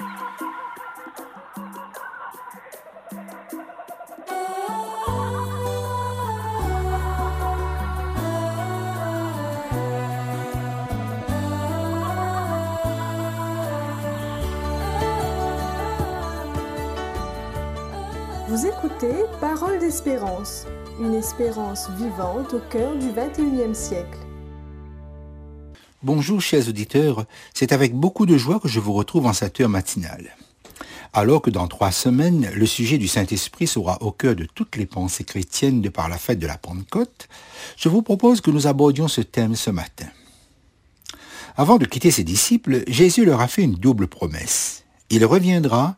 Vous 0.00 0.06
écoutez 18.66 19.24
Parole 19.40 19.80
d'espérance, 19.80 20.66
une 21.00 21.14
espérance 21.14 21.90
vivante 21.90 22.54
au 22.54 22.60
cœur 22.70 22.94
du 22.94 23.08
21e 23.08 23.74
siècle. 23.74 24.27
Bonjour 26.04 26.40
chers 26.40 26.68
auditeurs, 26.68 27.24
c'est 27.54 27.72
avec 27.72 27.92
beaucoup 27.92 28.24
de 28.24 28.38
joie 28.38 28.60
que 28.60 28.68
je 28.68 28.78
vous 28.78 28.92
retrouve 28.92 29.26
en 29.26 29.32
cette 29.32 29.60
heure 29.60 29.68
matinale. 29.68 30.36
Alors 31.12 31.42
que 31.42 31.50
dans 31.50 31.66
trois 31.66 31.90
semaines, 31.90 32.48
le 32.54 32.66
sujet 32.66 32.98
du 32.98 33.08
Saint-Esprit 33.08 33.66
sera 33.66 34.00
au 34.00 34.12
cœur 34.12 34.36
de 34.36 34.44
toutes 34.44 34.76
les 34.76 34.86
pensées 34.86 35.24
chrétiennes 35.24 35.80
de 35.82 35.88
par 35.88 36.08
la 36.08 36.16
fête 36.16 36.38
de 36.38 36.46
la 36.46 36.56
Pentecôte, 36.56 37.26
je 37.76 37.88
vous 37.88 38.02
propose 38.02 38.40
que 38.40 38.52
nous 38.52 38.68
abordions 38.68 39.08
ce 39.08 39.22
thème 39.22 39.56
ce 39.56 39.70
matin. 39.70 40.06
Avant 41.56 41.78
de 41.78 41.84
quitter 41.84 42.12
ses 42.12 42.22
disciples, 42.22 42.84
Jésus 42.86 43.24
leur 43.24 43.40
a 43.40 43.48
fait 43.48 43.64
une 43.64 43.74
double 43.74 44.06
promesse. 44.06 44.84
Il 45.10 45.24
reviendra 45.24 45.96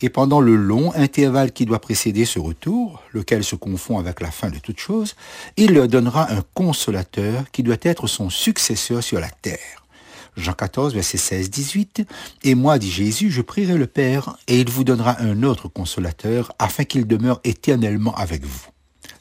et 0.00 0.08
pendant 0.08 0.40
le 0.40 0.56
long 0.56 0.92
intervalle 0.94 1.52
qui 1.52 1.66
doit 1.66 1.80
précéder 1.80 2.24
ce 2.24 2.38
retour, 2.38 3.02
lequel 3.12 3.44
se 3.44 3.56
confond 3.56 3.98
avec 3.98 4.20
la 4.20 4.30
fin 4.30 4.50
de 4.50 4.58
toute 4.58 4.78
chose, 4.78 5.14
il 5.56 5.74
leur 5.74 5.88
donnera 5.88 6.32
un 6.32 6.42
consolateur 6.54 7.50
qui 7.50 7.62
doit 7.62 7.76
être 7.82 8.06
son 8.06 8.30
successeur 8.30 9.02
sur 9.02 9.20
la 9.20 9.30
terre. 9.30 9.84
Jean 10.36 10.52
14, 10.52 10.94
verset 10.94 11.16
16, 11.16 11.50
18. 11.50 12.02
Et 12.44 12.54
moi, 12.54 12.78
dit 12.78 12.90
Jésus, 12.90 13.30
je 13.30 13.40
prierai 13.40 13.76
le 13.76 13.86
Père, 13.86 14.36
et 14.48 14.60
il 14.60 14.70
vous 14.70 14.84
donnera 14.84 15.20
un 15.22 15.42
autre 15.42 15.68
consolateur, 15.68 16.52
afin 16.58 16.84
qu'il 16.84 17.06
demeure 17.06 17.40
éternellement 17.44 18.14
avec 18.14 18.44
vous. 18.44 18.66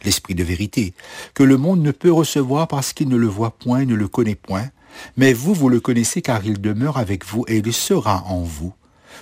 L'Esprit 0.03 0.35
de 0.35 0.43
vérité, 0.43 0.93
que 1.33 1.43
le 1.43 1.57
monde 1.57 1.81
ne 1.81 1.91
peut 1.91 2.11
recevoir 2.11 2.67
parce 2.67 2.91
qu'il 2.91 3.07
ne 3.07 3.15
le 3.15 3.27
voit 3.27 3.51
point 3.51 3.85
ne 3.85 3.95
le 3.95 4.07
connaît 4.07 4.35
point, 4.35 4.69
mais 5.17 5.33
vous, 5.33 5.53
vous 5.53 5.69
le 5.69 5.79
connaissez 5.79 6.21
car 6.21 6.45
il 6.45 6.59
demeure 6.61 6.97
avec 6.97 7.25
vous 7.25 7.45
et 7.47 7.57
il 7.57 7.73
sera 7.73 8.23
en 8.25 8.41
vous 8.41 8.73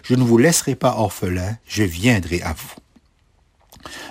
je 0.02 0.16
ne 0.16 0.24
vous 0.24 0.38
laisserai 0.38 0.76
pas 0.76 0.96
orphelin, 0.98 1.58
je 1.68 1.84
viendrai 1.84 2.42
à 2.42 2.54
vous. 2.54 2.74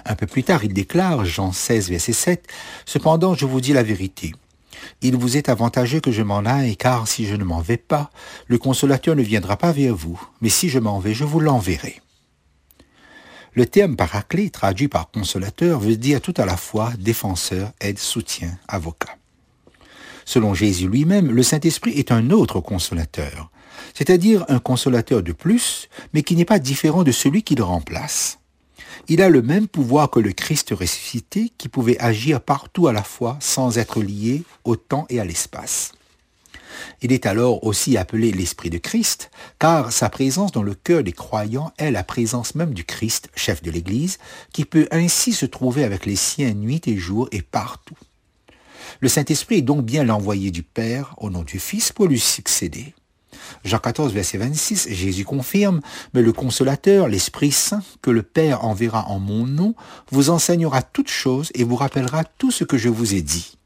Un 0.05 0.15
peu 0.15 0.27
plus 0.27 0.45
tard, 0.45 0.65
il 0.65 0.73
déclare, 0.73 1.25
Jean 1.25 1.53
16, 1.53 1.91
verset 1.91 2.13
7, 2.13 2.47
Cependant, 2.85 3.35
je 3.35 3.47
vous 3.47 3.61
dis 3.61 3.73
la 3.73 3.83
vérité. 3.83 4.33
Il 5.01 5.17
vous 5.17 5.37
est 5.37 5.49
avantageux 5.49 6.01
que 6.01 6.11
je 6.11 6.23
m'en 6.23 6.41
aille, 6.41 6.77
car 6.77 7.09
si 7.09 7.27
je 7.27 7.37
ne 7.37 7.45
m'en 7.45 7.61
vais 7.61 7.77
pas, 7.77 8.11
le 8.47 8.59
consolateur 8.59 9.17
ne 9.17 9.23
viendra 9.23 9.57
pas 9.57 9.73
vers 9.73 9.95
vous, 9.95 10.21
mais 10.41 10.49
si 10.49 10.69
je 10.69 10.79
m'en 10.79 10.99
vais, 10.99 11.15
je 11.15 11.25
vous 11.25 11.41
l'enverrai. 11.41 12.01
Le 13.55 13.67
terme 13.67 13.97
paraclet, 13.97 14.49
traduit 14.49 14.89
par 14.89 15.11
consolateur, 15.11 15.79
veut 15.79 15.97
dire 15.97 16.21
tout 16.21 16.35
à 16.39 16.47
la 16.47 16.57
fois 16.57 16.93
défenseur, 16.99 17.73
aide, 17.81 17.99
soutien, 17.99 18.59
avocat. 18.67 19.17
Selon 20.25 20.55
Jésus 20.55 20.89
lui-même, 20.89 21.31
le 21.31 21.43
Saint-Esprit 21.43 21.93
est 21.93 22.13
un 22.13 22.31
autre 22.31 22.61
consolateur 22.61 23.51
c'est-à-dire 23.95 24.45
un 24.49 24.59
consolateur 24.59 25.23
de 25.23 25.33
plus, 25.33 25.89
mais 26.13 26.23
qui 26.23 26.37
n'est 26.37 26.45
pas 26.45 26.59
différent 26.59 27.03
de 27.03 27.13
celui 27.13 27.43
qui 27.43 27.55
le 27.55 27.65
remplace. 27.65 28.39
Il 29.09 29.21
a 29.21 29.29
le 29.29 29.43
même 29.43 29.69
pouvoir 29.69 30.11
que 30.11 30.21
le 30.21 30.33
Christ 30.33 30.71
ressuscité 30.71 31.53
qui 31.59 31.69
pouvait 31.69 31.99
agir 31.99 32.41
partout 32.41 32.87
à 32.87 32.93
la 32.93 33.03
fois 33.03 33.37
sans 33.41 33.79
être 33.79 34.01
lié 34.01 34.43
au 34.65 34.77
temps 34.77 35.07
et 35.09 35.19
à 35.19 35.25
l'espace. 35.25 35.93
Il 37.01 37.13
est 37.13 37.27
alors 37.27 37.65
aussi 37.65 37.97
appelé 37.97 38.33
l'Esprit 38.33 38.71
de 38.71 38.79
Christ, 38.79 39.31
car 39.59 39.93
sa 39.93 40.09
présence 40.09 40.53
dans 40.53 40.63
le 40.63 40.75
cœur 40.75 41.03
des 41.03 41.13
croyants 41.13 41.73
est 41.79 41.91
la 41.91 42.05
présence 42.05 42.55
même 42.55 42.75
du 42.75 42.85
Christ, 42.85 43.29
chef 43.35 43.63
de 43.63 43.71
l'Église, 43.71 44.19
qui 44.53 44.65
peut 44.65 44.89
ainsi 44.91 45.33
se 45.33 45.47
trouver 45.47 45.85
avec 45.85 46.07
les 46.07 46.17
siens 46.17 46.55
nuit 46.55 46.81
et 46.87 46.97
jour 46.97 47.29
et 47.33 47.43
partout. 47.43 47.97
Le 49.01 49.09
Saint-Esprit 49.09 49.57
est 49.57 49.63
donc 49.63 49.85
bien 49.85 50.05
l'envoyé 50.05 50.51
du 50.51 50.63
Père 50.63 51.15
au 51.19 51.31
nom 51.31 51.43
du 51.43 51.59
Fils 51.59 51.93
pour 51.93 52.07
lui 52.07 52.21
succéder. 52.21 52.95
Jean 53.65 53.79
14, 53.79 54.13
verset 54.13 54.39
26, 54.39 54.89
Jésus 54.91 55.25
confirme, 55.25 55.81
mais 56.15 56.23
le 56.23 56.33
consolateur, 56.33 57.09
l'Esprit 57.09 57.53
Saint, 57.53 57.83
que 58.01 58.11
le 58.11 58.23
Père 58.23 58.65
enverra 58.65 59.07
en 59.09 59.19
mon 59.19 59.47
nom, 59.47 59.75
vous 60.11 60.31
enseignera 60.31 60.83
toutes 60.83 61.11
choses 61.11 61.51
et 61.55 61.65
vous 61.65 61.77
rappellera 61.77 62.25
tout 62.25 62.51
ce 62.51 62.65
que 62.65 62.79
je 62.79 62.89
vous 62.89 63.15
ai 63.15 63.23
dit. 63.23 63.59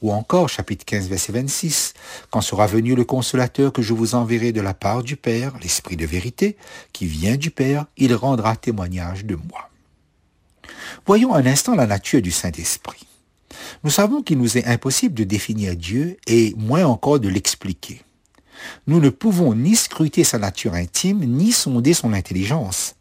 Ou 0.00 0.12
encore, 0.12 0.48
chapitre 0.48 0.84
15, 0.84 1.08
verset 1.08 1.32
26, 1.32 1.94
Quand 2.30 2.40
sera 2.40 2.66
venu 2.66 2.94
le 2.94 3.04
consolateur 3.04 3.72
que 3.72 3.82
je 3.82 3.92
vous 3.92 4.14
enverrai 4.14 4.52
de 4.52 4.60
la 4.60 4.74
part 4.74 5.02
du 5.02 5.16
Père, 5.16 5.54
l'Esprit 5.60 5.96
de 5.96 6.06
vérité, 6.06 6.56
qui 6.92 7.06
vient 7.06 7.36
du 7.36 7.50
Père, 7.50 7.86
il 7.96 8.14
rendra 8.14 8.54
témoignage 8.54 9.24
de 9.24 9.34
moi. 9.34 9.70
Voyons 11.06 11.34
un 11.34 11.46
instant 11.46 11.74
la 11.74 11.86
nature 11.86 12.22
du 12.22 12.30
Saint-Esprit. 12.30 13.06
Nous 13.82 13.90
savons 13.90 14.22
qu'il 14.22 14.38
nous 14.38 14.56
est 14.56 14.66
impossible 14.66 15.14
de 15.14 15.24
définir 15.24 15.74
Dieu 15.74 16.16
et 16.26 16.54
moins 16.56 16.84
encore 16.84 17.18
de 17.18 17.28
l'expliquer. 17.28 18.02
Nous 18.86 19.00
ne 19.00 19.10
pouvons 19.10 19.54
ni 19.54 19.76
scruter 19.76 20.24
sa 20.24 20.38
nature 20.38 20.74
intime, 20.74 21.24
ni 21.24 21.52
sonder 21.52 21.94
son 21.94 22.12
intelligence. 22.12 22.94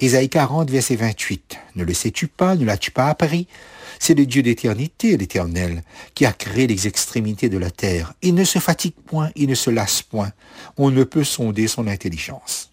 Ésaïe 0.00 0.28
40, 0.28 0.70
verset 0.70 0.96
28. 0.96 1.58
Ne 1.76 1.84
le 1.84 1.94
sais-tu 1.94 2.28
pas, 2.28 2.56
ne 2.56 2.64
l'as-tu 2.64 2.90
pas 2.90 3.08
appris? 3.08 3.48
C'est 3.98 4.14
le 4.14 4.26
Dieu 4.26 4.42
d'éternité, 4.42 5.16
l'Éternel, 5.16 5.82
qui 6.14 6.26
a 6.26 6.32
créé 6.32 6.66
les 6.66 6.86
extrémités 6.86 7.48
de 7.48 7.58
la 7.58 7.70
terre. 7.70 8.14
Il 8.22 8.34
ne 8.34 8.44
se 8.44 8.58
fatigue 8.58 8.94
point, 9.06 9.30
il 9.36 9.48
ne 9.48 9.54
se 9.54 9.70
lasse 9.70 10.02
point. 10.02 10.32
On 10.76 10.90
ne 10.90 11.04
peut 11.04 11.24
sonder 11.24 11.68
son 11.68 11.86
intelligence. 11.86 12.70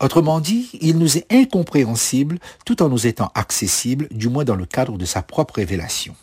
Autrement 0.00 0.40
dit, 0.40 0.68
il 0.80 0.98
nous 0.98 1.16
est 1.16 1.32
incompréhensible 1.32 2.38
tout 2.64 2.82
en 2.82 2.88
nous 2.88 3.06
étant 3.06 3.30
accessible, 3.34 4.08
du 4.10 4.28
moins 4.28 4.44
dans 4.44 4.56
le 4.56 4.66
cadre 4.66 4.98
de 4.98 5.04
sa 5.04 5.22
propre 5.22 5.54
révélation. 5.54 6.16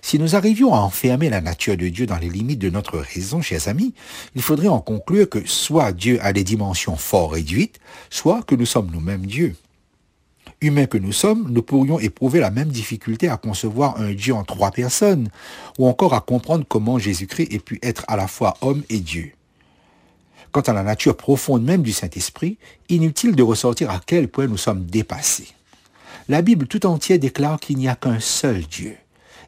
Si 0.00 0.18
nous 0.18 0.36
arrivions 0.36 0.74
à 0.74 0.78
enfermer 0.78 1.30
la 1.30 1.40
nature 1.40 1.76
de 1.76 1.88
Dieu 1.88 2.06
dans 2.06 2.18
les 2.18 2.28
limites 2.28 2.58
de 2.58 2.70
notre 2.70 2.98
raison, 2.98 3.40
chers 3.42 3.68
amis, 3.68 3.94
il 4.34 4.42
faudrait 4.42 4.68
en 4.68 4.80
conclure 4.80 5.28
que 5.28 5.46
soit 5.46 5.92
Dieu 5.92 6.18
a 6.22 6.32
des 6.32 6.44
dimensions 6.44 6.96
fort 6.96 7.32
réduites, 7.32 7.80
soit 8.10 8.42
que 8.42 8.54
nous 8.54 8.66
sommes 8.66 8.90
nous-mêmes 8.92 9.26
Dieu. 9.26 9.56
Humains 10.60 10.86
que 10.86 10.98
nous 10.98 11.12
sommes, 11.12 11.50
nous 11.50 11.62
pourrions 11.62 11.98
éprouver 11.98 12.38
la 12.38 12.50
même 12.50 12.68
difficulté 12.68 13.28
à 13.28 13.36
concevoir 13.36 14.00
un 14.00 14.12
Dieu 14.12 14.32
en 14.32 14.44
trois 14.44 14.70
personnes, 14.70 15.28
ou 15.78 15.88
encore 15.88 16.14
à 16.14 16.20
comprendre 16.20 16.64
comment 16.68 16.98
Jésus-Christ 16.98 17.52
ait 17.52 17.58
pu 17.58 17.80
être 17.82 18.04
à 18.06 18.16
la 18.16 18.28
fois 18.28 18.56
homme 18.60 18.82
et 18.88 19.00
Dieu. 19.00 19.32
Quant 20.52 20.60
à 20.60 20.72
la 20.72 20.82
nature 20.82 21.16
profonde 21.16 21.64
même 21.64 21.82
du 21.82 21.92
Saint-Esprit, 21.92 22.58
inutile 22.88 23.34
de 23.34 23.42
ressortir 23.42 23.90
à 23.90 24.00
quel 24.04 24.28
point 24.28 24.46
nous 24.46 24.58
sommes 24.58 24.84
dépassés. 24.84 25.48
La 26.28 26.42
Bible 26.42 26.66
tout 26.66 26.86
entière 26.86 27.18
déclare 27.18 27.58
qu'il 27.58 27.78
n'y 27.78 27.88
a 27.88 27.96
qu'un 27.96 28.20
seul 28.20 28.60
Dieu. 28.60 28.96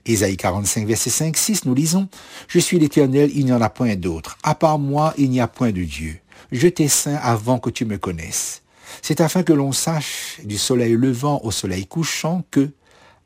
Ésaïe 0.06 0.36
45, 0.36 0.86
verset 0.86 1.10
5, 1.10 1.36
6, 1.36 1.64
nous 1.64 1.74
lisons, 1.74 2.08
Je 2.46 2.58
suis 2.58 2.78
l'Éternel, 2.78 3.30
il 3.34 3.46
n'y 3.46 3.52
en 3.52 3.60
a 3.62 3.70
point 3.70 3.96
d'autre. 3.96 4.36
À 4.42 4.54
part 4.54 4.78
moi, 4.78 5.14
il 5.16 5.30
n'y 5.30 5.40
a 5.40 5.48
point 5.48 5.72
de 5.72 5.82
Dieu. 5.82 6.18
Je 6.52 6.68
t'ai 6.68 6.88
saint 6.88 7.16
avant 7.16 7.58
que 7.58 7.70
tu 7.70 7.86
me 7.86 7.96
connaisses. 7.96 8.62
C'est 9.00 9.20
afin 9.20 9.42
que 9.42 9.52
l'on 9.52 9.72
sache 9.72 10.40
du 10.44 10.58
soleil 10.58 10.92
levant 10.92 11.40
au 11.42 11.50
soleil 11.50 11.86
couchant 11.86 12.44
que, 12.50 12.70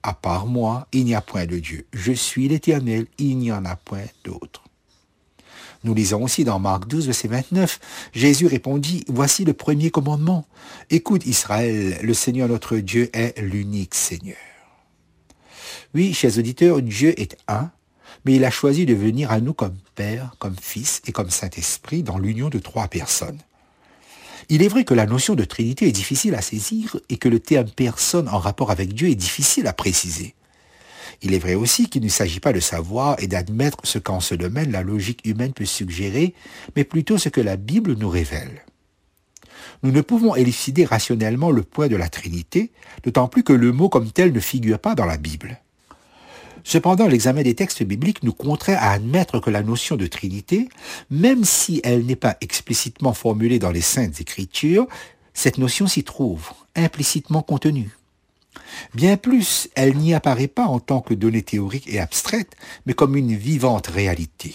à 0.05 0.13
part 0.13 0.47
moi, 0.47 0.87
il 0.93 1.05
n'y 1.05 1.15
a 1.15 1.21
point 1.21 1.47
de 1.47 1.59
Dieu. 1.59 1.87
Je 1.93 2.13
suis 2.13 2.49
l'Éternel, 2.49 3.07
il 3.19 3.39
n'y 3.39 3.51
en 3.51 3.65
a 3.65 3.75
point 3.75 4.07
d'autre. 4.25 4.63
Nous 5.85 5.95
lisons 5.95 6.23
aussi 6.23 6.45
dans 6.45 6.59
Marc 6.59 6.87
12, 6.87 7.07
verset 7.07 7.29
29, 7.29 7.81
Jésus 8.13 8.47
répondit, 8.47 9.05
Voici 9.09 9.45
le 9.45 9.53
premier 9.53 9.91
commandement. 9.91 10.47
Écoute 10.91 11.27
Israël, 11.27 11.99
le 12.03 12.15
Seigneur 12.15 12.49
notre 12.49 12.77
Dieu 12.77 13.11
est 13.13 13.41
l'unique 13.41 13.95
Seigneur. 13.95 14.37
Oui, 15.95 16.13
chers 16.13 16.37
auditeurs, 16.39 16.83
Dieu 16.83 17.19
est 17.19 17.39
un, 17.49 17.71
mais 18.27 18.35
il 18.35 18.45
a 18.45 18.51
choisi 18.51 18.85
de 18.85 18.93
venir 18.93 19.33
à 19.33 19.41
nous 19.41 19.55
comme 19.55 19.77
Père, 19.95 20.35
comme 20.39 20.57
Fils 20.61 21.01
et 21.07 21.13
comme 21.13 21.31
Saint-Esprit 21.31 22.03
dans 22.03 22.19
l'union 22.19 22.51
de 22.51 22.59
trois 22.59 22.89
personnes. 22.89 23.39
Il 24.51 24.63
est 24.63 24.69
vrai 24.69 24.85
que 24.85 24.93
la 24.93 25.07
notion 25.07 25.35
de 25.35 25.45
Trinité 25.45 25.89
est 25.89 25.93
difficile 25.93 26.35
à 26.35 26.43
saisir 26.43 26.99
et 27.09 27.17
que 27.17 27.29
le 27.31 27.41
terme 27.41 27.71
personne 27.71 28.29
en 28.29 28.39
rapport 28.39 28.71
avec 28.71 28.93
Dieu 28.93 29.09
est 29.09 29.15
difficile 29.15 29.67
à 29.67 29.73
préciser. 29.73 30.35
Il 31.23 31.33
est 31.33 31.39
vrai 31.39 31.55
aussi 31.55 31.89
qu'il 31.89 32.03
ne 32.03 32.09
s'agit 32.09 32.41
pas 32.41 32.53
de 32.53 32.61
savoir 32.61 33.17
et 33.23 33.27
d'admettre 33.27 33.79
ce 33.85 33.99
qu'en 33.99 34.21
ce 34.21 34.35
domaine 34.35 34.71
la 34.71 34.83
logique 34.83 35.23
humaine 35.25 35.55
peut 35.55 35.65
suggérer, 35.65 36.35
mais 36.77 36.85
plutôt 36.85 37.17
ce 37.17 37.31
que 37.31 37.41
la 37.41 37.57
Bible 37.57 37.95
nous 37.95 38.11
révèle. 38.11 38.63
Nous 39.83 39.91
ne 39.91 40.03
pouvons 40.03 40.35
élucider 40.35 40.85
rationnellement 40.85 41.51
le 41.51 41.63
point 41.63 41.89
de 41.89 41.97
la 41.97 42.11
Trinité, 42.11 42.73
d'autant 43.05 43.29
plus 43.29 43.43
que 43.43 43.55
le 43.55 43.73
mot 43.73 43.89
comme 43.89 44.11
tel 44.11 44.33
ne 44.33 44.41
figure 44.41 44.79
pas 44.79 44.95
dans 44.95 45.07
la 45.07 45.17
Bible. 45.17 45.61
Cependant, 46.69 47.09
l'examen 47.09 47.41
des 47.41 47.55
textes 47.55 47.83
bibliques 47.83 48.23
nous 48.23 48.35
contraint 48.35 48.75
à 48.75 48.91
admettre 48.91 49.41
que 49.41 49.49
la 49.49 49.63
notion 49.63 49.97
de 49.97 50.07
Trinité, 50.07 50.69
même 51.09 51.43
si 51.47 51.81
elle 51.83 52.05
n'est 52.05 52.15
pas 52.15 52.37
explicitement 52.43 53.15
formulée 53.15 53.59
dans 53.59 53.71
les 53.71 53.81
saintes 53.81 54.21
écritures, 54.21 54.87
cette 55.33 55.57
notion 55.57 55.87
s'y 55.87 56.05
trouve, 56.05 56.51
implicitement 56.77 57.41
contenue. 57.41 57.97
Bien 58.95 59.17
plus, 59.17 59.71
elle 59.77 59.97
n'y 59.97 60.13
apparaît 60.13 60.47
pas 60.47 60.67
en 60.67 60.79
tant 60.79 61.01
que 61.01 61.15
donnée 61.15 61.41
théorique 61.41 61.89
et 61.89 62.01
abstraite, 62.01 62.55
mais 62.85 62.93
comme 62.93 63.17
une 63.17 63.35
vivante 63.35 63.87
réalité. 63.87 64.55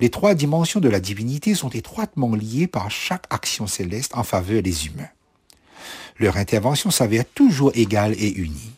Les 0.00 0.10
trois 0.10 0.34
dimensions 0.34 0.80
de 0.80 0.88
la 0.88 0.98
divinité 0.98 1.54
sont 1.54 1.70
étroitement 1.70 2.34
liées 2.34 2.66
par 2.66 2.90
chaque 2.90 3.26
action 3.30 3.68
céleste 3.68 4.16
en 4.16 4.24
faveur 4.24 4.62
des 4.62 4.86
humains. 4.86 5.10
Leur 6.18 6.38
intervention 6.38 6.90
s'avère 6.90 7.24
toujours 7.24 7.70
égale 7.76 8.14
et 8.18 8.32
unie. 8.32 8.72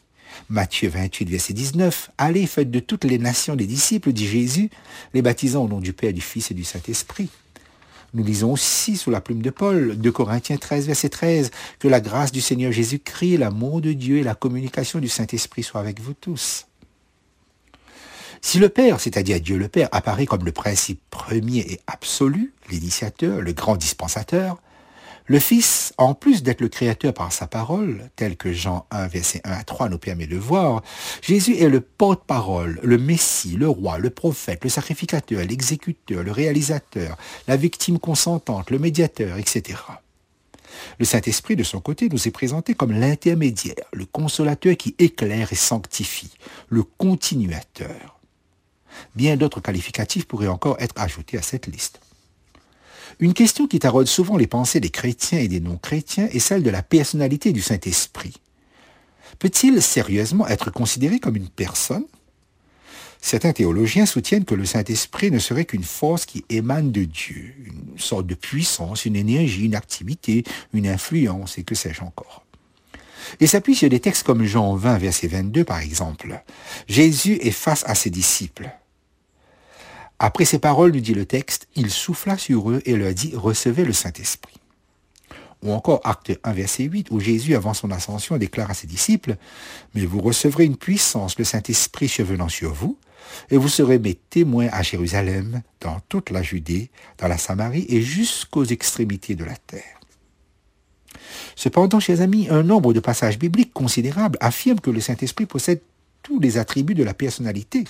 Matthieu 0.49 0.89
28, 0.89 1.29
verset 1.29 1.55
19. 1.55 2.11
Allez, 2.19 2.47
faites 2.47 2.71
de 2.71 2.79
toutes 2.79 3.05
les 3.05 3.19
nations 3.19 3.57
des 3.57 3.67
disciples, 3.67 4.13
dit 4.13 4.29
Jésus, 4.29 4.71
les 5.13 5.23
baptisant 5.23 5.65
au 5.65 5.69
nom 5.69 5.81
du 5.81 5.93
Père, 5.93 6.13
du 6.13 6.21
Fils 6.21 6.51
et 6.51 6.55
du 6.55 6.63
Saint-Esprit. 6.63 7.31
Nous 8.15 8.23
lisons 8.23 8.53
aussi 8.53 8.97
sous 8.97 9.11
la 9.11 9.21
plume 9.21 9.43
de 9.43 9.51
Paul, 9.51 9.99
de 9.99 10.11
Corinthiens 10.11 10.57
13, 10.57 10.87
verset 10.87 11.09
13, 11.09 11.51
que 11.81 11.89
la 11.89 12.01
grâce 12.01 12.31
du 12.31 12.41
Seigneur 12.41 12.71
Jésus-Christ, 12.71 13.39
l'amour 13.39 13.81
de 13.81 13.93
Dieu 13.93 14.19
et 14.19 14.23
la 14.23 14.37
communication 14.37 15.01
du 15.01 15.09
Saint-Esprit 15.09 15.65
soient 15.65 15.81
avec 15.81 16.01
vous 16.01 16.15
tous. 16.15 16.67
Si 18.41 18.61
le 18.61 18.69
Père, 18.69 19.01
c'est-à-dire 19.01 19.41
Dieu 19.41 19.59
le 19.59 19.67
Père, 19.67 19.89
apparaît 19.91 20.27
comme 20.27 20.45
le 20.45 20.53
principe 20.53 21.01
premier 21.11 21.59
et 21.59 21.81
absolu, 21.89 22.53
l'initiateur, 22.71 23.41
le 23.41 23.53
grand 23.53 23.77
dispensateur, 23.77 24.63
le 25.27 25.41
Fils, 25.41 25.93
en 25.99 26.15
plus 26.15 26.43
d'être 26.43 26.61
le 26.61 26.69
Créateur 26.69 27.13
par 27.13 27.33
sa 27.33 27.49
parole, 27.49 28.11
tel 28.15 28.37
que 28.37 28.53
Jean 28.53 28.87
1, 28.93 29.09
verset 29.09 29.41
1 29.45 29.53
à 29.53 29.65
3 29.65 29.89
nous 29.89 29.99
permet 29.99 30.29
de 30.29 30.37
voir, 30.37 30.83
Jésus 31.21 31.57
est 31.57 31.69
le 31.69 31.81
porte-parole, 31.81 32.79
le 32.83 32.97
Messie, 32.97 33.57
le 33.57 33.69
roi, 33.69 33.99
le 33.99 34.11
prophète, 34.11 34.63
le 34.63 34.71
sacrificateur, 34.71 35.45
l'exécuteur, 35.45 36.23
le 36.23 36.31
réalisateur, 36.31 37.17
la 37.49 37.57
victime 37.57 37.99
consentante, 37.99 38.71
le 38.71 38.79
médiateur, 38.79 39.37
etc. 39.37 39.81
Le 40.99 41.05
Saint-Esprit, 41.05 41.57
de 41.57 41.65
son 41.65 41.81
côté, 41.81 42.09
nous 42.09 42.29
est 42.29 42.33
présenté 42.33 42.75
comme 42.75 42.93
l'intermédiaire, 42.93 43.75
le 43.93 44.07
consolateur 44.07 44.77
qui 44.77 44.95
éclaire 44.99 45.53
et 45.53 45.57
sanctifie, 45.57 46.35
le 46.69 46.85
continuateur. 46.85 48.21
Bien 49.15 49.37
d'autres 49.37 49.61
qualificatifs 49.61 50.27
pourraient 50.27 50.47
encore 50.47 50.77
être 50.79 50.95
ajoutés 50.97 51.39
à 51.39 51.43
cette 51.43 51.67
liste. 51.67 52.01
Une 53.19 53.33
question 53.33 53.67
qui 53.67 53.79
taraude 53.79 54.07
souvent 54.07 54.37
les 54.37 54.47
pensées 54.47 54.81
des 54.81 54.91
chrétiens 54.91 55.39
et 55.39 55.49
des 55.49 55.61
non-chrétiens 55.61 56.29
est 56.33 56.39
celle 56.39 56.63
de 56.63 56.71
la 56.71 56.83
personnalité 56.83 57.53
du 57.53 57.63
Saint-Esprit. 57.63 58.35
Peut-il 59.39 59.81
sérieusement 59.81 60.47
être 60.49 60.71
considéré 60.71 61.19
comme 61.19 61.37
une 61.37 61.49
personne? 61.49 62.05
Certains 63.23 63.53
théologiens 63.53 64.07
soutiennent 64.07 64.45
que 64.45 64.55
le 64.55 64.67
Saint-Esprit 64.67 65.31
ne 65.31 65.39
serait 65.39 65.65
qu'une 65.65 65.83
force 65.83 66.27
qui 66.27 66.45
émane 66.51 66.93
de 66.93 67.05
Dieu, 67.05 67.55
une 67.65 67.99
sorte 67.99 68.27
de 68.27 68.35
puissance, 68.35 69.07
une 69.07 69.17
énergie, 69.17 69.65
une 69.65 69.75
activité, 69.75 70.45
une 70.75 70.87
influence, 70.87 71.57
et 71.59 71.65
que 71.65 71.75
sais-je 71.75 72.03
encore. 72.03 72.45
Et 73.41 73.47
s'appuie 73.47 73.75
sur 73.75 73.89
des 73.89 73.99
textes 73.99 74.23
comme 74.23 74.45
Jean 74.45 74.77
20, 74.77 74.99
verset 74.99 75.27
22, 75.27 75.65
par 75.65 75.81
exemple. 75.81 76.41
Jésus 76.87 77.39
est 77.41 77.51
face 77.51 77.83
à 77.87 77.95
ses 77.95 78.11
disciples. 78.11 78.71
Après 80.19 80.45
ces 80.45 80.59
paroles, 80.59 80.93
nous 80.93 81.01
dit 81.01 81.15
le 81.15 81.27
texte, 81.27 81.69
il 81.77 81.91
souffla 81.91 82.39
sur 82.39 82.71
eux 82.71 82.83
et 82.87 82.97
leur 82.97 83.13
dit, 83.13 83.33
recevez 83.35 83.85
le 83.85 83.93
Saint-Esprit. 83.93 84.55
Ou 85.63 85.73
encore 85.73 86.01
acte 86.05 86.39
1, 86.45 86.53
verset 86.53 86.85
8, 86.85 87.09
où 87.11 87.21
Jésus, 87.21 87.55
avant 87.55 87.75
son 87.75 87.91
ascension, 87.91 88.37
déclare 88.37 88.71
à 88.71 88.75
ses 88.75 88.87
disciples, 88.87 89.37
Mais 89.95 90.07
vous 90.07 90.21
recevrez 90.21 90.65
une 90.65 90.77
puissance, 90.77 91.39
le 91.39 91.45
Saint-Esprit 91.45 92.09
survenant 92.09 92.49
sur 92.49 92.73
vous, 92.73 92.99
et 93.51 93.57
vous 93.57 93.69
serez 93.69 93.99
mes 93.99 94.15
témoins 94.15 94.69
à 94.73 94.83
Jérusalem, 94.83 95.63
dans 95.81 96.01
toute 96.09 96.31
la 96.31 96.43
Judée, 96.43 96.91
dans 97.19 97.29
la 97.29 97.39
Samarie 97.39 97.87
et 97.89 98.03
jusqu'aux 98.03 98.65
extrémités 98.65 99.35
de 99.35 99.45
la 99.45 99.57
terre. 99.57 100.01
Cependant, 101.57 102.01
chers 102.01 102.21
amis, 102.21 102.49
un 102.51 102.63
nombre 102.63 102.93
de 102.93 103.01
passages 103.01 103.39
bibliques 103.39 103.73
considérables 103.73 104.39
affirment 104.41 104.81
que 104.81 104.91
le 104.91 105.01
Saint-Esprit 105.01 105.47
possède 105.47 105.81
tous 106.23 106.39
les 106.41 106.59
attributs 106.59 106.95
de 106.95 107.05
la 107.05 107.15
personnalité. 107.15 107.85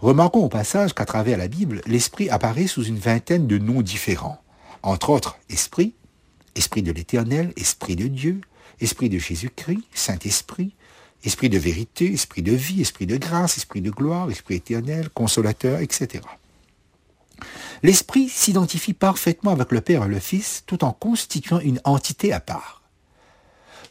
Remarquons 0.00 0.44
au 0.44 0.48
passage 0.48 0.94
qu'à 0.94 1.06
travers 1.06 1.38
la 1.38 1.48
Bible, 1.48 1.80
l'Esprit 1.86 2.28
apparaît 2.28 2.66
sous 2.66 2.84
une 2.84 2.98
vingtaine 2.98 3.46
de 3.46 3.58
noms 3.58 3.82
différents. 3.82 4.42
Entre 4.82 5.10
autres, 5.10 5.38
Esprit, 5.48 5.94
Esprit 6.54 6.82
de 6.82 6.92
l'Éternel, 6.92 7.52
Esprit 7.56 7.96
de 7.96 8.06
Dieu, 8.06 8.40
Esprit 8.80 9.08
de 9.08 9.18
Jésus-Christ, 9.18 9.82
Saint-Esprit, 9.94 10.74
Esprit 11.24 11.48
de 11.48 11.58
vérité, 11.58 12.12
Esprit 12.12 12.42
de 12.42 12.52
vie, 12.52 12.82
Esprit 12.82 13.06
de 13.06 13.16
grâce, 13.16 13.56
Esprit 13.56 13.80
de 13.80 13.90
gloire, 13.90 14.30
Esprit 14.30 14.56
éternel, 14.56 15.08
Consolateur, 15.10 15.80
etc. 15.80 16.22
L'Esprit 17.82 18.28
s'identifie 18.28 18.92
parfaitement 18.92 19.52
avec 19.52 19.72
le 19.72 19.80
Père 19.80 20.04
et 20.04 20.08
le 20.08 20.18
Fils 20.18 20.62
tout 20.66 20.84
en 20.84 20.92
constituant 20.92 21.60
une 21.60 21.80
entité 21.84 22.32
à 22.32 22.40
part. 22.40 22.82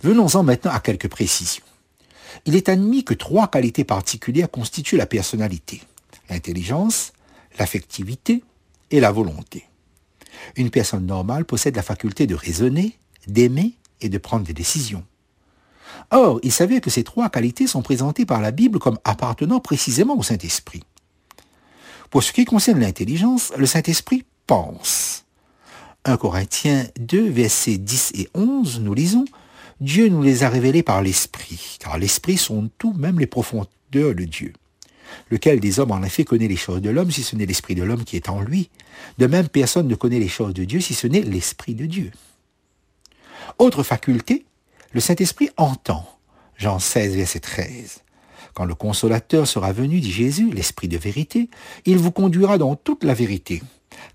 Venons-en 0.02 0.44
maintenant 0.44 0.72
à 0.72 0.80
quelques 0.80 1.08
précisions. 1.08 1.66
Il 2.46 2.56
est 2.56 2.70
admis 2.70 3.04
que 3.04 3.14
trois 3.14 3.48
qualités 3.48 3.84
particulières 3.84 4.52
constituent 4.52 4.98
la 4.98 5.06
personnalité 5.06 5.82
l'intelligence, 6.30 7.14
l'affectivité 7.60 8.44
et 8.92 9.00
la 9.00 9.12
volonté. 9.12 9.66
Une 10.56 10.70
personne 10.70 11.06
normale 11.06 11.46
possède 11.46 11.76
la 11.76 11.84
faculté 11.84 12.28
de 12.28 12.36
raisonner, 12.36 12.98
d'aimer 13.28 13.74
et 14.02 14.10
de 14.10 14.18
prendre 14.18 14.46
des 14.46 14.54
décisions. 14.54 15.04
Or, 16.12 16.40
il 16.44 16.52
s'avère 16.52 16.82
que 16.82 16.90
ces 16.90 17.04
trois 17.04 17.30
qualités 17.30 17.68
sont 17.68 17.82
présentées 17.82 18.26
par 18.26 18.42
la 18.42 18.52
Bible 18.52 18.80
comme 18.80 19.00
appartenant 19.04 19.60
précisément 19.60 20.18
au 20.18 20.24
Saint-Esprit. 20.24 20.84
Pour 22.10 22.24
ce 22.24 22.32
qui 22.32 22.46
concerne 22.46 22.80
l'intelligence, 22.80 23.52
le 23.58 23.66
Saint-Esprit 23.66 24.26
pense. 24.46 25.26
1 26.06 26.18
Corinthiens 26.18 26.86
2, 27.00 27.30
versets 27.30 27.78
10 27.78 28.12
et 28.16 28.30
11, 28.36 28.82
nous 28.82 28.94
lisons 28.94 29.26
Dieu 29.82 30.08
nous 30.08 30.22
les 30.22 30.44
a 30.44 30.50
révélés 30.50 30.84
par 30.84 31.02
l'Esprit, 31.02 31.78
car 31.80 31.98
l'Esprit 31.98 32.38
sonde 32.38 32.70
tout, 32.78 32.94
même 32.94 33.20
les 33.20 33.28
profondeurs 33.28 33.68
de 33.92 34.24
Dieu 34.24 34.54
lequel 35.30 35.60
des 35.60 35.80
hommes 35.80 35.92
en 35.92 36.04
effet 36.04 36.24
connaît 36.24 36.48
les 36.48 36.56
choses 36.56 36.82
de 36.82 36.90
l'homme 36.90 37.12
si 37.12 37.24
ce 37.24 37.36
n'est 37.36 37.46
l'Esprit 37.46 37.76
de 37.76 37.84
l'homme 37.84 38.04
qui 38.04 38.16
est 38.16 38.30
en 38.30 38.42
lui? 38.42 38.70
De 39.18 39.28
même, 39.28 39.48
personne 39.50 39.88
ne 39.88 39.96
connaît 39.96 40.20
les 40.20 40.28
choses 40.28 40.54
de 40.54 40.64
Dieu 40.64 40.80
si 40.80 40.94
ce 40.94 41.08
n'est 41.08 41.22
l'Esprit 41.22 41.76
de 41.76 41.86
Dieu. 41.86 42.12
Autre 43.58 43.84
faculté, 43.84 44.46
le 44.92 45.00
Saint-Esprit 45.00 45.50
entend. 45.58 46.08
Jean 46.58 46.80
16, 46.80 47.16
verset 47.16 47.40
13. 47.40 48.02
Quand 48.54 48.66
le 48.66 48.76
consolateur 48.76 49.48
sera 49.48 49.74
venu, 49.74 50.00
dit 50.00 50.12
Jésus, 50.12 50.50
l'Esprit 50.52 50.88
de 50.88 50.98
vérité, 50.98 51.50
il 51.86 51.98
vous 51.98 52.12
conduira 52.12 52.58
dans 52.58 52.76
toute 52.76 53.04
la 53.04 53.14
vérité, 53.14 53.62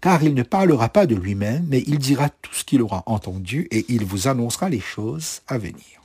car 0.00 0.22
il 0.22 0.34
ne 0.34 0.43
parlera 0.43 0.88
pas 0.88 1.06
de 1.06 1.14
lui-même, 1.14 1.66
mais 1.69 1.84
il 1.86 1.98
dira 1.98 2.31
tout 2.31 2.54
ce 2.54 2.64
qu'il 2.64 2.81
aura 2.81 3.02
entendu 3.04 3.69
et 3.70 3.84
il 3.88 4.04
vous 4.04 4.28
annoncera 4.28 4.70
les 4.70 4.81
choses 4.81 5.43
à 5.46 5.58
venir. 5.58 6.00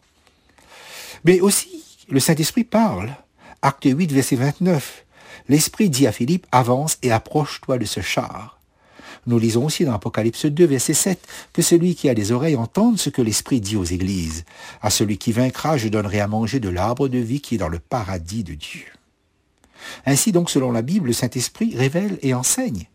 Mais 1.23 1.39
aussi, 1.39 1.83
le 2.09 2.19
Saint-Esprit 2.19 2.65
parle. 2.65 3.15
Acte 3.65 3.85
8, 3.85 4.11
verset 4.11 4.35
29. 4.35 5.05
L'Esprit 5.49 5.89
dit 5.89 6.05
à 6.05 6.11
Philippe, 6.11 6.45
avance 6.51 6.99
et 7.01 7.11
approche-toi 7.11 7.79
de 7.79 7.85
ce 7.85 7.99
char. 7.99 8.59
Nous 9.25 9.39
lisons 9.39 9.65
aussi 9.65 9.85
dans 9.85 9.95
Apocalypse 9.95 10.45
2, 10.45 10.65
verset 10.67 10.93
7, 10.93 11.27
que 11.51 11.63
celui 11.63 11.95
qui 11.95 12.07
a 12.07 12.13
des 12.13 12.31
oreilles 12.31 12.57
entende 12.57 12.99
ce 12.99 13.09
que 13.09 13.23
l'Esprit 13.23 13.61
dit 13.61 13.75
aux 13.75 13.83
églises. 13.83 14.45
À 14.83 14.91
celui 14.91 15.17
qui 15.17 15.31
vaincra, 15.31 15.77
je 15.77 15.87
donnerai 15.87 16.19
à 16.19 16.27
manger 16.27 16.59
de 16.59 16.69
l'arbre 16.69 17.07
de 17.07 17.17
vie 17.17 17.41
qui 17.41 17.55
est 17.55 17.57
dans 17.57 17.67
le 17.67 17.79
paradis 17.79 18.43
de 18.43 18.53
Dieu. 18.53 18.85
Ainsi 20.05 20.31
donc, 20.31 20.51
selon 20.51 20.71
la 20.71 20.83
Bible, 20.83 21.07
le 21.07 21.13
Saint-Esprit 21.13 21.75
révèle 21.75 22.19
et 22.21 22.35
enseigne. 22.35 22.85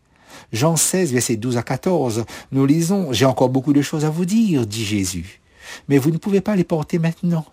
Jean 0.53 0.77
16, 0.77 1.11
verset 1.11 1.35
12 1.35 1.57
à 1.57 1.63
14, 1.63 2.23
nous 2.53 2.65
lisons, 2.65 3.11
J'ai 3.11 3.25
encore 3.25 3.49
beaucoup 3.49 3.73
de 3.73 3.81
choses 3.81 4.05
à 4.05 4.09
vous 4.09 4.23
dire, 4.23 4.65
dit 4.65 4.85
Jésus, 4.85 5.41
mais 5.89 5.97
vous 5.97 6.11
ne 6.11 6.17
pouvez 6.17 6.39
pas 6.39 6.55
les 6.55 6.63
porter 6.63 6.97
maintenant. 6.97 7.45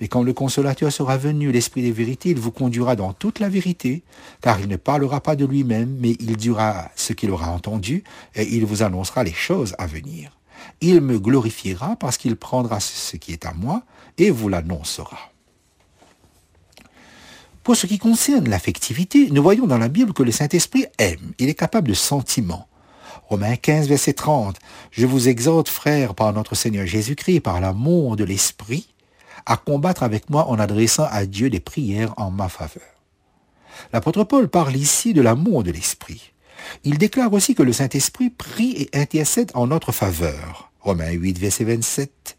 Mais 0.00 0.08
quand 0.08 0.22
le 0.22 0.32
consolateur 0.32 0.92
sera 0.92 1.16
venu, 1.16 1.52
l'Esprit 1.52 1.82
des 1.82 1.92
vérités, 1.92 2.30
il 2.30 2.38
vous 2.38 2.50
conduira 2.50 2.96
dans 2.96 3.12
toute 3.12 3.38
la 3.38 3.48
vérité, 3.48 4.02
car 4.40 4.60
il 4.60 4.68
ne 4.68 4.76
parlera 4.76 5.20
pas 5.20 5.36
de 5.36 5.44
lui-même, 5.44 5.96
mais 6.00 6.16
il 6.20 6.36
dira 6.36 6.90
ce 6.96 7.12
qu'il 7.12 7.30
aura 7.30 7.50
entendu, 7.50 8.04
et 8.34 8.48
il 8.56 8.64
vous 8.66 8.82
annoncera 8.82 9.24
les 9.24 9.32
choses 9.32 9.74
à 9.78 9.86
venir. 9.86 10.36
Il 10.80 11.00
me 11.00 11.18
glorifiera 11.18 11.96
parce 11.96 12.16
qu'il 12.18 12.36
prendra 12.36 12.80
ce 12.80 13.16
qui 13.16 13.32
est 13.32 13.46
à 13.46 13.52
moi 13.52 13.82
et 14.18 14.30
vous 14.30 14.48
l'annoncera. 14.48 15.30
Pour 17.62 17.76
ce 17.76 17.86
qui 17.86 17.98
concerne 17.98 18.48
l'affectivité, 18.48 19.30
nous 19.30 19.42
voyons 19.42 19.66
dans 19.66 19.78
la 19.78 19.88
Bible 19.88 20.12
que 20.12 20.22
le 20.22 20.32
Saint-Esprit 20.32 20.86
aime, 20.98 21.32
il 21.38 21.48
est 21.48 21.54
capable 21.54 21.88
de 21.88 21.94
sentiments. 21.94 22.66
Romains 23.28 23.56
15, 23.56 23.86
verset 23.86 24.14
30. 24.14 24.56
Je 24.90 25.06
vous 25.06 25.28
exhorte, 25.28 25.68
frères, 25.68 26.14
par 26.14 26.32
notre 26.32 26.54
Seigneur 26.54 26.86
Jésus-Christ, 26.86 27.40
par 27.40 27.60
l'amour 27.60 28.16
de 28.16 28.24
l'Esprit, 28.24 28.88
à 29.46 29.56
combattre 29.56 30.02
avec 30.02 30.30
moi 30.30 30.48
en 30.48 30.58
adressant 30.58 31.06
à 31.10 31.26
Dieu 31.26 31.50
des 31.50 31.60
prières 31.60 32.14
en 32.16 32.30
ma 32.30 32.48
faveur. 32.48 32.82
L'apôtre 33.92 34.24
Paul 34.24 34.48
parle 34.48 34.76
ici 34.76 35.14
de 35.14 35.22
l'amour 35.22 35.62
de 35.62 35.70
l'Esprit. 35.70 36.32
Il 36.84 36.98
déclare 36.98 37.32
aussi 37.32 37.54
que 37.54 37.62
le 37.62 37.72
Saint-Esprit 37.72 38.30
prie 38.30 38.72
et 38.72 38.90
intercède 38.98 39.50
en 39.54 39.66
notre 39.66 39.92
faveur. 39.92 40.70
Romains 40.80 41.10
8, 41.10 41.38
verset 41.38 41.64
27. 41.64 42.36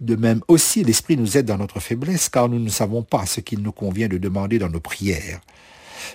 De 0.00 0.16
même 0.16 0.42
aussi, 0.48 0.84
l'Esprit 0.84 1.16
nous 1.16 1.36
aide 1.36 1.46
dans 1.46 1.56
notre 1.56 1.80
faiblesse, 1.80 2.28
car 2.28 2.48
nous 2.48 2.58
ne 2.58 2.68
savons 2.68 3.02
pas 3.02 3.26
ce 3.26 3.40
qu'il 3.40 3.60
nous 3.60 3.72
convient 3.72 4.08
de 4.08 4.18
demander 4.18 4.58
dans 4.58 4.68
nos 4.68 4.80
prières. 4.80 5.40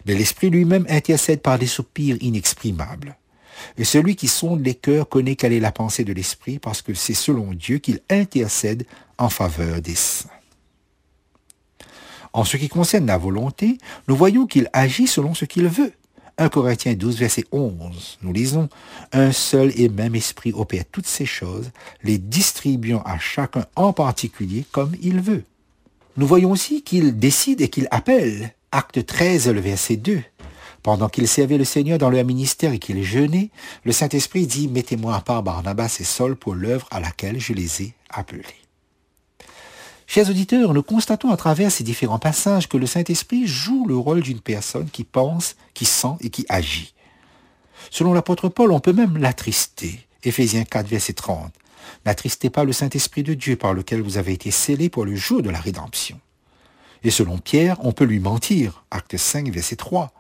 Mais 0.06 0.16
l'Esprit 0.16 0.50
lui-même 0.50 0.86
intercède 0.90 1.42
par 1.42 1.58
des 1.58 1.68
soupirs 1.68 2.18
inexprimables. 2.22 3.18
Et 3.78 3.84
celui 3.84 4.16
qui 4.16 4.28
sonde 4.28 4.66
les 4.66 4.76
cœurs 4.76 5.10
connaît 5.10 5.36
quelle 5.36 5.54
est 5.54 5.60
la 5.60 5.72
pensée 5.72 6.04
de 6.04 6.14
l'Esprit, 6.14 6.60
parce 6.60 6.82
que 6.82 6.94
c'est 6.94 7.14
selon 7.14 7.54
Dieu 7.54 7.78
qu'il 7.78 8.02
intercède 8.10 8.86
en 9.18 9.30
faveur 9.30 9.82
des 9.82 9.96
saints. 9.96 10.30
En 12.34 12.44
ce 12.44 12.58
qui 12.58 12.68
concerne 12.68 13.06
la 13.06 13.18
volonté, 13.18 13.78
nous 14.08 14.16
voyons 14.16 14.46
qu'il 14.46 14.70
agit 14.74 15.08
selon 15.08 15.34
ce 15.34 15.46
qu'il 15.46 15.68
veut. 15.68 15.94
1 16.38 16.50
Corinthiens 16.50 16.94
12, 16.94 17.18
verset 17.18 17.46
11, 17.54 18.18
nous 18.22 18.34
lisons, 18.34 18.68
Un 19.14 19.32
seul 19.32 19.72
et 19.80 19.88
même 19.88 20.16
esprit 20.16 20.52
opère 20.54 20.84
toutes 20.92 21.08
ces 21.08 21.26
choses, 21.26 21.72
les 22.04 22.18
distribuant 22.18 23.02
à 23.06 23.18
chacun 23.18 23.66
en 23.78 23.94
particulier 23.94 24.66
comme 24.72 24.92
il 25.02 25.22
veut. 25.22 25.46
Nous 26.18 26.28
voyons 26.28 26.52
aussi 26.52 26.82
qu'il 26.82 27.18
décide 27.18 27.62
et 27.62 27.70
qu'il 27.70 27.88
appelle. 27.92 28.54
Acte 28.72 29.06
13, 29.06 29.50
le 29.50 29.62
verset 29.62 29.96
2. 29.96 30.22
Pendant 30.86 31.10
qu'il 31.10 31.28
servait 31.28 31.58
le 31.58 31.64
Seigneur 31.64 31.98
dans 31.98 32.12
leur 32.12 32.24
ministère 32.24 32.72
et 32.72 32.78
qu'il 32.78 33.02
jeûnait, 33.02 33.50
le 33.86 33.92
Saint-Esprit 33.92 34.46
dit, 34.46 34.68
Mettez-moi 34.68 35.16
à 35.16 35.22
part 35.22 35.42
Barnabas 35.42 35.98
et 36.00 36.04
Saul 36.04 36.36
pour 36.36 36.54
l'œuvre 36.54 36.88
à 36.92 37.00
laquelle 37.00 37.40
je 37.40 37.54
les 37.54 37.82
ai 37.82 37.96
appelés. 38.08 38.44
Chers 40.06 40.30
auditeurs, 40.30 40.76
nous 40.76 40.84
constatons 40.84 41.32
à 41.32 41.38
travers 41.38 41.72
ces 41.72 41.84
différents 41.84 42.20
passages 42.20 42.70
que 42.70 42.78
le 42.78 42.86
Saint-Esprit 42.86 43.48
joue 43.48 43.88
le 43.88 43.98
rôle 43.98 44.22
d'une 44.22 44.42
personne 44.42 44.88
qui 44.92 45.04
pense, 45.04 45.56
qui 45.74 45.86
sent 45.86 46.18
et 46.22 46.30
qui 46.30 46.46
agit. 46.50 46.94
Selon 47.90 48.14
l'apôtre 48.14 48.48
Paul, 48.48 48.72
on 48.72 48.80
peut 48.80 48.94
même 48.94 49.18
l'attrister. 49.18 50.08
Éphésiens 50.24 50.66
4, 50.66 50.86
verset 50.86 51.14
30. 51.14 51.52
N'attristez 52.06 52.52
pas 52.52 52.64
le 52.64 52.74
Saint-Esprit 52.74 53.24
de 53.24 53.34
Dieu 53.34 53.56
par 53.56 53.74
lequel 53.74 54.04
vous 54.04 54.20
avez 54.20 54.34
été 54.34 54.52
scellés 54.52 54.90
pour 54.90 55.06
le 55.06 55.16
jour 55.16 55.42
de 55.42 55.50
la 55.50 55.60
rédemption. 55.60 56.20
Et 57.04 57.10
selon 57.10 57.40
Pierre, 57.40 57.78
on 57.80 57.92
peut 57.92 58.06
lui 58.06 58.20
mentir. 58.20 58.86
Acte 58.92 59.18
5, 59.18 59.50
verset 59.50 59.78
3. 59.78 60.14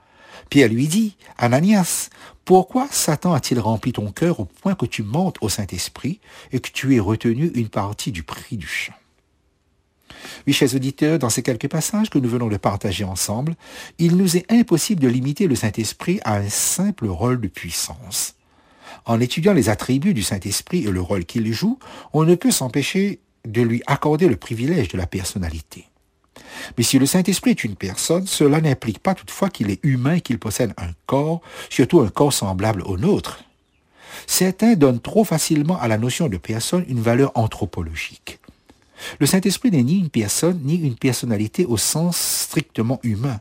Pierre 0.50 0.70
lui 0.70 0.88
dit, 0.88 1.18
Ananias, 1.38 2.10
pourquoi 2.44 2.88
Satan 2.92 3.34
a-t-il 3.34 3.60
rempli 3.60 3.92
ton 3.92 4.12
cœur 4.12 4.39
au 4.39 4.46
point 4.46 4.75
que 4.75 4.86
tu 4.86 5.04
montes 5.04 5.38
au 5.42 5.50
Saint-Esprit 5.50 6.20
et 6.51 6.60
que 6.60 6.70
tu 6.70 6.96
aies 6.96 7.00
retenu 7.00 7.51
une 7.56 7.70
partie 7.70 8.12
du 8.12 8.24
prix 8.24 8.58
du 8.58 8.68
champ 8.68 8.94
oui, 10.48 10.54
chers 10.54 10.74
auditeurs, 10.75 11.20
dans 11.20 11.30
ces 11.30 11.44
quelques 11.44 11.68
passages 11.68 12.10
que 12.10 12.20
nous 12.20 12.30
venons 12.30 12.48
de 12.48 12.58
partager 12.58 13.04
ensemble, 13.04 13.56
il 14.00 14.18
nous 14.18 14.38
est 14.38 14.51
impossible 14.51 15.01
de 15.01 15.08
limiter 15.08 15.48
le 15.48 15.56
Saint-Esprit 15.56 16.20
à 16.24 16.38
un 16.38 16.50
simple 16.50 17.08
rôle 17.08 17.42
de 17.42 17.48
puissance. 17.48 18.36
En 19.06 19.20
étudiant 19.20 19.54
les 19.54 19.70
attributs 19.70 20.13
du 20.13 20.24
Saint-Esprit 20.24 20.86
et 20.86 20.92
le 20.92 21.01
rôle 21.01 21.25
qu'il 21.25 21.51
joue, 21.51 21.80
on 22.13 22.24
ne 22.24 22.36
peut 22.36 22.51
s'empêcher 22.51 23.20
de 23.46 23.62
lui 23.62 23.82
accorder 23.86 24.27
le 24.27 24.36
privilège 24.36 24.88
de 24.88 24.98
la 24.98 25.08
personnalité. 25.08 25.86
Mais 26.77 26.84
si 26.84 27.00
le 27.00 27.05
Saint-Esprit 27.05 27.51
est 27.51 27.63
une 27.63 27.75
personne, 27.75 28.27
cela 28.27 28.62
n'implique 28.62 29.00
pas 29.00 29.15
toutefois 29.15 29.50
qu'il 29.50 29.69
est 29.69 29.79
humain 29.84 30.15
et 30.15 30.22
qu'il 30.22 30.39
possède 30.39 30.74
un 30.77 30.91
corps, 31.05 31.41
surtout 31.69 32.01
un 32.01 32.10
corps 32.10 32.34
semblable 32.34 32.81
au 32.84 32.98
nôtre. 32.98 33.43
Certains 34.27 34.75
donnent 34.75 35.01
trop 35.01 35.24
facilement 35.24 35.79
à 35.79 35.88
la 35.88 35.98
notion 35.98 36.27
de 36.27 36.38
personne 36.38 36.86
une 36.88 37.01
valeur 37.01 37.31
anthropologique. 37.36 38.39
Le 39.19 39.25
Saint-Esprit 39.25 39.72
n'est 39.72 39.84
ni 39.84 40.00
une 40.00 40.10
personne, 40.10 40.62
ni 40.63 40.75
une 40.75 40.95
personnalité 40.95 41.65
au 41.65 41.77
sens 41.77 42.17
strictement 42.17 43.00
humain. 43.03 43.39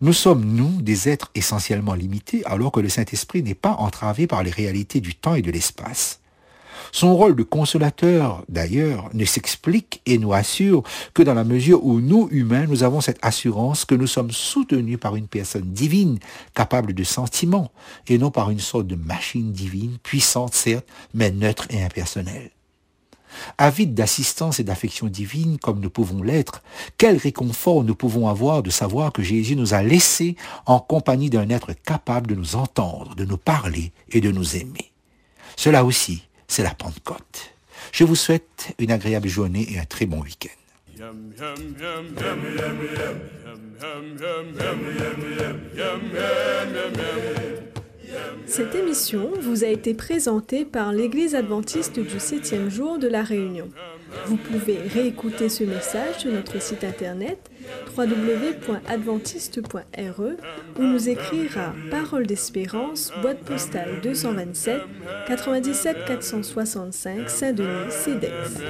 Nous 0.00 0.14
sommes, 0.14 0.44
nous, 0.44 0.80
des 0.80 1.08
êtres 1.08 1.30
essentiellement 1.34 1.94
limités, 1.94 2.42
alors 2.46 2.72
que 2.72 2.80
le 2.80 2.88
Saint-Esprit 2.88 3.42
n'est 3.42 3.54
pas 3.54 3.72
entravé 3.72 4.26
par 4.26 4.42
les 4.42 4.50
réalités 4.50 5.00
du 5.00 5.14
temps 5.14 5.34
et 5.34 5.42
de 5.42 5.50
l'espace. 5.50 6.19
Son 6.92 7.14
rôle 7.14 7.36
de 7.36 7.42
consolateur, 7.42 8.44
d'ailleurs, 8.48 9.10
ne 9.14 9.24
s'explique 9.24 10.02
et 10.06 10.18
nous 10.18 10.32
assure 10.32 10.82
que 11.14 11.22
dans 11.22 11.34
la 11.34 11.44
mesure 11.44 11.84
où 11.84 12.00
nous, 12.00 12.28
humains, 12.30 12.66
nous 12.66 12.82
avons 12.82 13.00
cette 13.00 13.18
assurance 13.22 13.84
que 13.84 13.94
nous 13.94 14.06
sommes 14.06 14.30
soutenus 14.30 14.98
par 14.98 15.16
une 15.16 15.28
personne 15.28 15.72
divine, 15.72 16.18
capable 16.54 16.92
de 16.92 17.04
sentiments, 17.04 17.70
et 18.08 18.18
non 18.18 18.30
par 18.30 18.50
une 18.50 18.60
sorte 18.60 18.86
de 18.86 18.96
machine 18.96 19.52
divine, 19.52 19.98
puissante 20.02 20.54
certes, 20.54 20.86
mais 21.14 21.30
neutre 21.30 21.66
et 21.70 21.82
impersonnelle. 21.82 22.50
Avide 23.58 23.94
d'assistance 23.94 24.58
et 24.58 24.64
d'affection 24.64 25.06
divine 25.06 25.58
comme 25.58 25.80
nous 25.80 25.90
pouvons 25.90 26.22
l'être, 26.22 26.62
quel 26.98 27.16
réconfort 27.16 27.84
nous 27.84 27.94
pouvons 27.94 28.28
avoir 28.28 28.62
de 28.62 28.70
savoir 28.70 29.12
que 29.12 29.22
Jésus 29.22 29.56
nous 29.56 29.74
a 29.74 29.82
laissés 29.82 30.36
en 30.66 30.80
compagnie 30.80 31.30
d'un 31.30 31.48
être 31.48 31.72
capable 31.72 32.26
de 32.26 32.34
nous 32.34 32.56
entendre, 32.56 33.14
de 33.14 33.24
nous 33.24 33.36
parler 33.36 33.92
et 34.10 34.20
de 34.20 34.32
nous 34.32 34.56
aimer. 34.56 34.92
Cela 35.56 35.84
aussi, 35.84 36.22
c'est 36.50 36.64
la 36.64 36.74
Pentecôte. 36.74 37.54
Je 37.92 38.02
vous 38.02 38.16
souhaite 38.16 38.74
une 38.80 38.90
agréable 38.90 39.28
journée 39.28 39.66
et 39.72 39.78
un 39.78 39.84
très 39.84 40.04
bon 40.04 40.20
week-end. 40.20 40.48
Cette 48.46 48.74
émission 48.74 49.30
vous 49.40 49.62
a 49.62 49.68
été 49.68 49.94
présentée 49.94 50.64
par 50.64 50.92
l'Église 50.92 51.36
adventiste 51.36 52.00
du 52.00 52.18
septième 52.18 52.68
jour 52.68 52.98
de 52.98 53.06
la 53.06 53.22
Réunion. 53.22 53.68
Vous 54.26 54.36
pouvez 54.36 54.78
réécouter 54.78 55.48
ce 55.48 55.64
message 55.64 56.18
sur 56.18 56.30
notre 56.32 56.60
site 56.60 56.84
internet 56.84 57.38
www.adventiste.re 57.96 60.20
ou 60.78 60.82
nous 60.82 61.08
écrire 61.08 61.58
à 61.58 61.74
Parole 61.90 62.26
d'Espérance, 62.26 63.10
boîte 63.22 63.40
postale 63.40 64.00
227 64.02 64.82
97 65.26 66.04
465 66.06 67.28
Saint-Denis, 67.28 67.90
CEDEX. 67.90 68.60